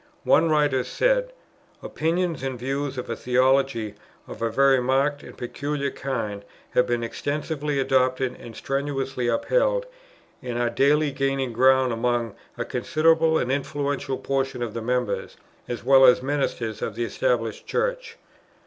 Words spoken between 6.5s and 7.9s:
have been extensively